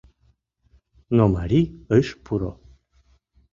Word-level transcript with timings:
Но 1.15 1.23
марий 1.35 1.67
ыш 1.99 2.07
пуро. 2.23 2.51